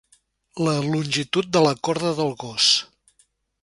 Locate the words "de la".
1.59-1.77